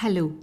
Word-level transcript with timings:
Hello 0.00 0.34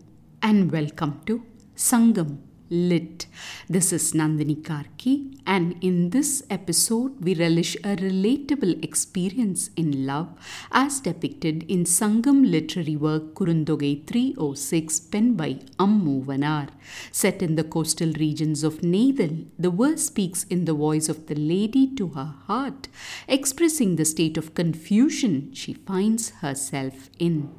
and 0.41 0.71
welcome 0.71 1.21
to 1.27 1.43
Sangam 1.75 2.39
Lit. 2.71 3.27
This 3.69 3.93
is 3.93 4.13
Nandini 4.13 4.55
Karky, 4.59 5.37
and 5.45 5.75
in 5.79 6.09
this 6.09 6.41
episode, 6.49 7.23
we 7.23 7.35
relish 7.35 7.75
a 7.83 7.95
relatable 7.95 8.83
experience 8.83 9.69
in 9.75 10.07
love 10.07 10.29
as 10.71 10.99
depicted 11.01 11.69
in 11.69 11.83
Sangam 11.83 12.49
literary 12.49 12.95
work 12.95 13.35
Kurundogai 13.35 14.07
306, 14.07 14.99
penned 15.01 15.37
by 15.37 15.59
Ammu 15.77 16.25
Vanar. 16.25 16.69
Set 17.11 17.43
in 17.43 17.53
the 17.53 17.63
coastal 17.63 18.11
regions 18.13 18.63
of 18.63 18.81
Neithal, 18.81 19.45
the 19.59 19.69
verse 19.69 20.07
speaks 20.07 20.45
in 20.45 20.65
the 20.65 20.73
voice 20.73 21.07
of 21.09 21.27
the 21.27 21.35
lady 21.35 21.85
to 21.93 22.07
her 22.07 22.33
heart, 22.47 22.87
expressing 23.27 23.97
the 23.97 24.05
state 24.05 24.35
of 24.35 24.55
confusion 24.55 25.53
she 25.53 25.73
finds 25.73 26.31
herself 26.41 27.11
in. 27.19 27.51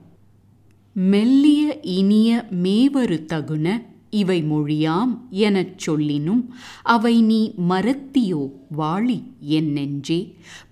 மெல்லிய 0.97 1.81
இனிய 1.83 2.31
மேவரு 2.63 3.19
தகுன 3.33 3.67
இவை 4.11 4.43
மொழியாம் 4.43 5.13
எனச் 5.31 5.91
சொல்லினும் 5.91 6.43
அவை 6.83 7.23
நீ 7.23 7.55
மறத்தியோ 7.69 8.43
வாழி 8.79 9.19
என் 9.41 9.71
நெஞ்சே 9.73 10.21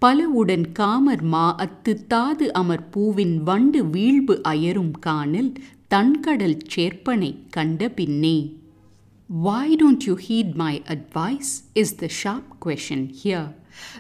பலவுடன் 0.01 0.67
காமர் 0.73 1.23
மா 1.23 1.47
அத்து 1.57 1.95
தாது 2.07 2.53
அமர் 2.53 2.89
பூவின் 2.91 3.37
வண்டு 3.43 3.83
வீழ்பு 3.85 4.37
அயரும் 4.49 4.93
காணில் 5.07 5.53
தன்கடல் 5.89 6.59
சேர்ப்பனை 6.77 7.33
கண்ட 7.51 7.89
பின்னே 7.89 8.37
Why 9.31 9.75
don't 9.75 10.03
you 10.07 10.17
heed 10.17 10.57
my 10.57 10.83
advice? 10.87 11.63
is 11.75 11.95
the 11.95 12.09
sharp 12.11 12.61
question 12.61 13.09
here. 13.23 13.55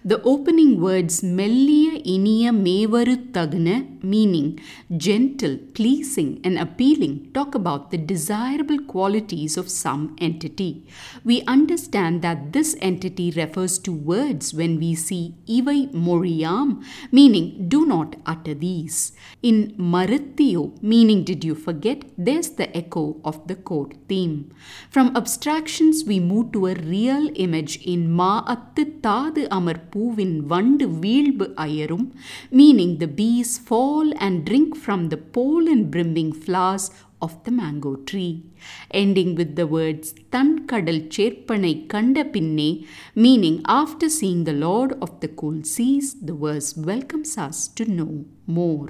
The 0.04 0.22
opening 0.22 0.80
words 0.80 1.22
Iniya 1.22 2.50
Mevaru 2.50 3.30
Tagna, 3.32 4.02
meaning 4.02 4.58
gentle, 4.96 5.56
pleasing, 5.74 6.40
and 6.44 6.58
appealing, 6.58 7.30
talk 7.32 7.54
about 7.54 7.90
the 7.90 7.98
desirable 7.98 8.78
qualities 8.80 9.56
of 9.56 9.68
some 9.68 10.16
entity. 10.20 10.86
We 11.24 11.42
understand 11.42 12.22
that 12.22 12.52
this 12.52 12.76
entity 12.80 13.30
refers 13.30 13.78
to 13.80 13.92
words 13.92 14.52
when 14.54 14.78
we 14.78 14.94
see 14.94 15.34
Ivai 15.46 15.92
Moriyam, 15.92 16.84
meaning 17.10 17.68
do 17.68 17.86
not 17.86 18.16
utter 18.26 18.54
these. 18.54 19.12
In 19.42 19.74
Marithiyo, 19.78 20.82
meaning 20.82 21.24
did 21.24 21.44
you 21.44 21.54
forget, 21.54 22.02
there's 22.18 22.50
the 22.50 22.74
echo 22.76 23.20
of 23.24 23.46
the 23.48 23.54
court 23.54 23.94
theme. 24.08 24.52
From 24.90 25.16
abstractions, 25.16 26.04
we 26.04 26.20
move 26.20 26.52
to 26.52 26.66
a 26.66 26.74
real 26.74 27.30
image 27.34 27.76
in 27.84 28.16
Attu 28.16 29.48
Tadu 29.62 29.70
Amar 29.70 29.80
Puvin 29.90 30.42
Vandu 30.42 31.00
Veelbu 31.00 31.54
Ayarum, 31.54 32.12
meaning 32.50 32.98
the 32.98 33.06
bees 33.06 33.58
fall 33.58 34.12
and 34.18 34.44
drink 34.44 34.76
from 34.76 35.08
the 35.08 35.16
pollen 35.16 35.90
brimming 35.90 36.32
flowers 36.32 36.90
of 37.20 37.44
the 37.44 37.50
mango 37.50 37.96
tree, 37.96 38.42
ending 38.90 39.34
with 39.36 39.54
the 39.54 39.66
words 39.66 40.12
Tankadal 40.32 41.08
Cherpanai 41.08 41.88
Kanda 41.88 42.24
Pinne, 42.24 42.86
meaning 43.14 43.62
after 43.66 44.08
seeing 44.08 44.44
the 44.44 44.52
Lord 44.52 44.94
of 45.00 45.20
the 45.20 45.28
cool 45.28 45.62
seas, 45.62 46.14
the 46.20 46.34
verse 46.34 46.76
welcomes 46.76 47.38
us 47.38 47.68
to 47.68 47.84
know 47.84 48.24
more. 48.46 48.88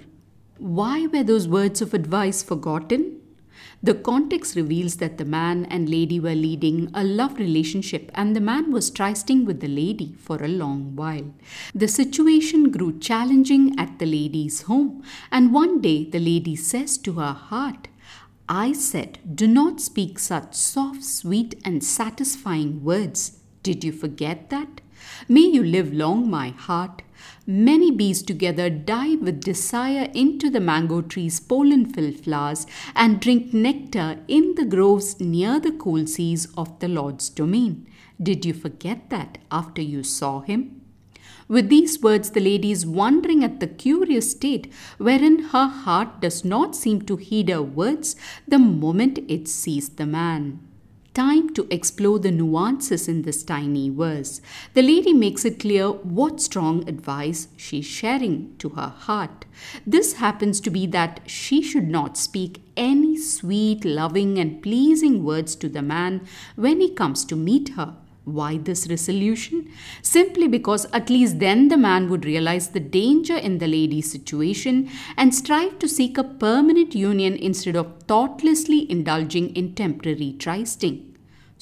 Why 0.59 1.07
were 1.07 1.25
those 1.25 1.49
words 1.49 1.83
of 1.83 1.93
advice 1.93 2.43
forgotten? 2.43 3.22
The 3.85 3.95
context 3.95 4.55
reveals 4.55 4.97
that 4.99 5.19
the 5.19 5.25
man 5.25 5.65
and 5.65 5.89
lady 5.89 6.21
were 6.21 6.37
leading 6.37 6.89
a 6.95 7.03
love 7.03 7.37
relationship 7.37 8.13
and 8.15 8.37
the 8.37 8.41
man 8.41 8.71
was 8.71 8.91
trysting 8.91 9.45
with 9.45 9.59
the 9.59 9.67
lady 9.67 10.15
for 10.21 10.41
a 10.41 10.47
long 10.47 10.95
while. 10.95 11.35
The 11.75 11.89
situation 11.89 12.71
grew 12.71 13.01
challenging 13.01 13.77
at 13.81 13.99
the 13.99 14.07
lady's 14.07 14.63
home, 14.63 15.03
and 15.33 15.53
one 15.53 15.81
day 15.81 16.05
the 16.05 16.21
lady 16.21 16.55
says 16.55 16.97
to 16.99 17.15
her 17.15 17.33
heart, 17.33 17.89
I 18.49 18.73
said, 18.73 19.19
Do 19.35 19.49
not 19.49 19.81
speak 19.81 20.21
such 20.21 20.55
soft, 20.55 21.03
sweet, 21.03 21.61
and 21.65 21.83
satisfying 21.83 22.85
words. 22.85 23.41
Did 23.65 23.83
you 23.83 23.91
forget 23.91 24.49
that? 24.51 24.81
May 25.29 25.41
you 25.41 25.63
live 25.63 25.93
long, 25.93 26.31
my 26.31 26.51
heart. 26.51 27.03
Many 27.47 27.91
bees 27.91 28.23
together 28.23 28.69
dive 28.71 29.21
with 29.21 29.41
desire 29.41 30.09
into 30.15 30.51
the 30.51 30.61
mango 30.61 31.01
tree's 31.01 31.41
pollen 31.41 31.87
filled 31.93 32.17
flowers 32.17 32.67
and 32.95 33.21
drink 33.21 33.53
nectar 33.53 34.19
in 34.29 34.55
the 34.55 34.65
groves 34.65 35.21
near 35.21 35.61
the 35.61 35.73
cool 35.73 36.07
seas 36.07 36.49
of 36.57 36.79
the 36.81 36.89
Lord's 36.89 37.29
domain. 37.29 37.87
Did 38.23 38.45
you 38.45 38.55
forget 38.55 39.11
that 39.11 39.39
after 39.51 39.83
you 39.83 40.03
saw 40.03 40.41
him? 40.41 40.81
With 41.49 41.69
these 41.69 42.01
words, 42.01 42.31
the 42.31 42.41
lady 42.41 42.71
is 42.71 42.87
wondering 42.87 43.45
at 43.45 43.61
the 43.61 43.67
curious 43.67 44.31
state 44.31 44.73
wherein 44.99 45.39
her 45.51 45.67
heart 45.67 46.21
does 46.21 46.45
not 46.45 46.75
seem 46.77 47.03
to 47.03 47.17
heed 47.17 47.49
her 47.49 47.63
words 47.63 48.17
the 48.47 48.59
moment 48.59 49.19
it 49.29 49.49
sees 49.49 49.89
the 49.89 50.07
man. 50.07 50.61
Time 51.15 51.53
to 51.53 51.67
explore 51.71 52.19
the 52.19 52.31
nuances 52.31 53.07
in 53.07 53.21
this 53.21 53.43
tiny 53.43 53.91
verse. 53.91 54.41
The 54.73 54.81
lady 54.81 55.13
makes 55.13 55.45
it 55.45 55.61
clear 55.61 55.89
what 55.91 56.41
strong 56.41 56.89
advice 56.89 57.49
she's 57.55 57.85
sharing 57.85 58.57
to 58.57 58.71
her 58.71 58.89
heart. 58.89 59.45
This 59.87 60.15
happens 60.15 60.59
to 60.63 60.71
be 60.71 60.87
that 60.87 61.21
she 61.27 61.61
should 61.61 61.89
not 61.89 62.17
speak 62.17 62.63
any 62.79 63.19
sweet, 63.19 63.85
loving, 63.85 64.39
and 64.39 64.63
pleasing 64.63 65.23
words 65.23 65.55
to 65.57 65.69
the 65.69 65.83
man 65.83 66.27
when 66.57 66.81
he 66.81 66.91
comes 66.91 67.27
to 67.27 67.37
meet 67.37 67.75
her. 67.75 67.95
Why 68.25 68.57
this 68.57 68.87
resolution? 68.89 69.71
Simply 70.01 70.47
because 70.47 70.87
at 70.93 71.11
least 71.11 71.41
then 71.41 71.69
the 71.69 71.77
man 71.77 72.09
would 72.09 72.25
realize 72.25 72.69
the 72.69 72.81
danger 72.81 73.37
in 73.37 73.59
the 73.59 73.67
lady's 73.67 74.11
situation 74.11 74.89
and 75.17 75.35
strive 75.35 75.79
to 75.81 75.89
seek 75.89 76.17
a 76.17 76.25
permanent 76.25 76.95
union 76.95 77.35
instead 77.35 77.75
of 77.75 78.03
thoughtlessly 78.07 78.91
indulging 78.91 79.55
in 79.57 79.75
temporary 79.75 80.37
trysting. 80.39 81.12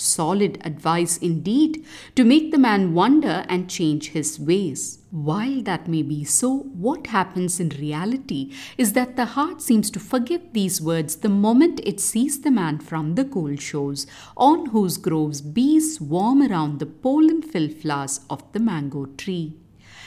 Solid 0.00 0.62
advice 0.65 1.19
indeed 1.19 1.84
to 2.16 2.25
make 2.25 2.53
the 2.53 2.59
man 2.59 2.94
wonder 2.94 3.44
and 3.50 3.69
change 3.69 4.12
his 4.12 4.41
ways. 4.41 5.00
While 5.11 5.61
that 5.65 5.88
may 5.88 6.00
be 6.00 6.25
so, 6.25 6.61
what 6.72 7.09
happens 7.09 7.61
in 7.61 7.69
reality 7.69 8.50
is 8.78 8.94
that 8.94 9.16
the 9.16 9.27
heart 9.27 9.61
seems 9.61 9.91
to 9.91 10.00
forget 10.00 10.55
these 10.55 10.81
words 10.81 11.16
the 11.16 11.28
moment 11.28 11.81
it 11.84 12.00
sees 12.00 12.41
the 12.41 12.50
man 12.50 12.78
from 12.78 13.15
the 13.15 13.27
cold 13.27 13.61
shores, 13.61 14.06
on 14.38 14.66
whose 14.66 14.97
groves 14.97 15.43
bees 15.43 15.97
swarm 15.97 16.41
around 16.41 16.78
the 16.78 16.87
pollen 16.87 17.43
filled 17.43 17.75
flowers 17.75 18.21
of 18.31 18.50
the 18.53 18.61
mango 18.61 19.05
tree. 19.05 19.55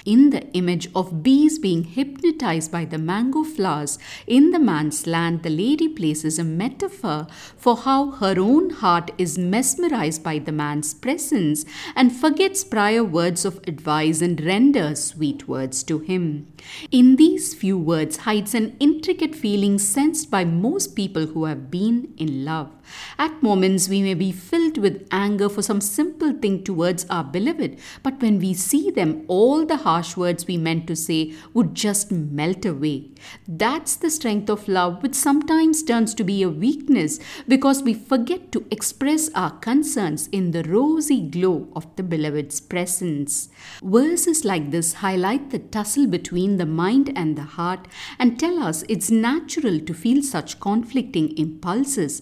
In 0.05 0.31
the 0.31 0.51
image 0.51 0.89
of 0.93 1.23
bees 1.23 1.59
being 1.59 1.85
hypnotized 1.85 2.71
by 2.71 2.83
the 2.83 2.97
mango 2.97 3.43
flowers 3.43 3.97
in 4.27 4.51
the 4.51 4.59
man's 4.59 5.07
land, 5.07 5.43
the 5.43 5.49
lady 5.49 5.87
places 5.87 6.37
a 6.37 6.43
metaphor 6.43 7.27
for 7.55 7.77
how 7.77 8.11
her 8.11 8.35
own 8.37 8.69
heart 8.71 9.11
is 9.17 9.37
mesmerized 9.37 10.21
by 10.21 10.39
the 10.39 10.51
man's 10.51 10.93
presence 10.93 11.63
and 11.95 12.13
forgets 12.13 12.65
prior 12.65 13.03
words 13.03 13.45
of 13.45 13.61
advice 13.65 14.21
and 14.21 14.43
renders 14.43 15.03
sweet 15.03 15.47
words 15.47 15.83
to 15.83 15.99
him. 15.99 16.47
In 16.91 17.15
these 17.15 17.53
few 17.53 17.77
words 17.77 18.17
hides 18.17 18.53
an 18.53 18.75
intricate 18.81 19.35
feeling 19.35 19.79
sensed 19.79 20.29
by 20.29 20.43
most 20.43 20.95
people 20.97 21.27
who 21.27 21.45
have 21.45 21.71
been 21.71 22.13
in 22.17 22.43
love. 22.43 22.71
At 23.17 23.41
moments, 23.41 23.89
we 23.89 24.01
may 24.01 24.13
be 24.13 24.31
filled 24.31 24.77
with 24.77 25.07
anger 25.11 25.49
for 25.49 25.61
some 25.61 25.81
simple 25.81 26.33
thing 26.33 26.63
towards 26.63 27.05
our 27.09 27.23
beloved, 27.23 27.79
but 28.01 28.21
when 28.21 28.39
we 28.39 28.53
see 28.53 28.89
them, 28.91 29.23
all 29.27 29.65
the 29.65 29.77
harsh 29.77 30.17
words 30.17 30.47
we 30.47 30.57
meant 30.57 30.87
to 30.87 30.95
say 30.95 31.33
would 31.53 31.75
just 31.75 32.11
melt 32.11 32.65
away. 32.65 33.11
That's 33.47 33.95
the 33.95 34.09
strength 34.09 34.49
of 34.49 34.67
love, 34.67 35.01
which 35.03 35.15
sometimes 35.15 35.83
turns 35.83 36.13
to 36.15 36.23
be 36.23 36.41
a 36.43 36.49
weakness 36.49 37.19
because 37.47 37.83
we 37.83 37.93
forget 37.93 38.51
to 38.51 38.65
express 38.71 39.29
our 39.33 39.51
concerns 39.51 40.27
in 40.27 40.51
the 40.51 40.63
rosy 40.63 41.21
glow 41.21 41.67
of 41.75 41.95
the 41.95 42.03
beloved's 42.03 42.59
presence. 42.59 43.49
Verses 43.81 44.43
like 44.43 44.71
this 44.71 44.95
highlight 44.95 45.49
the 45.49 45.59
tussle 45.59 46.07
between 46.07 46.57
the 46.57 46.65
mind 46.65 47.11
and 47.15 47.37
the 47.37 47.43
heart 47.43 47.87
and 48.19 48.39
tell 48.39 48.61
us 48.61 48.83
it's 48.89 49.11
natural 49.11 49.79
to 49.79 49.93
feel 49.93 50.21
such 50.21 50.59
conflicting 50.59 51.37
impulses, 51.37 52.21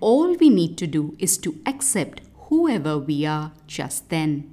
all 0.00 0.34
we 0.34 0.48
need 0.48 0.76
to 0.78 0.86
do 0.86 1.16
is 1.18 1.38
to 1.38 1.60
accept 1.66 2.20
whoever 2.48 2.98
we 2.98 3.24
are 3.26 3.52
just 3.66 4.08
then. 4.10 4.52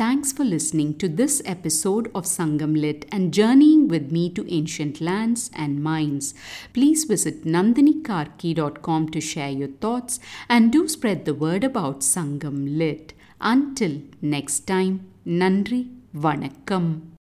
Thanks 0.00 0.32
for 0.32 0.44
listening 0.44 0.96
to 0.96 1.08
this 1.08 1.42
episode 1.44 2.10
of 2.14 2.24
Sangam 2.24 2.74
Lit 2.80 3.04
and 3.12 3.34
journeying 3.34 3.86
with 3.86 4.10
me 4.10 4.30
to 4.30 4.50
ancient 4.50 4.98
lands 4.98 5.50
and 5.54 5.82
minds. 5.82 6.32
Please 6.72 7.04
visit 7.04 7.44
nandinikarky.com 7.44 9.10
to 9.10 9.20
share 9.20 9.50
your 9.50 9.68
thoughts 9.68 10.18
and 10.48 10.72
do 10.72 10.88
spread 10.88 11.26
the 11.26 11.34
word 11.34 11.64
about 11.64 12.00
Sangam 12.00 12.78
Lit. 12.78 13.12
Until 13.42 14.00
next 14.22 14.60
time, 14.60 15.06
Nandri 15.26 15.90
Vanakkam. 16.14 17.19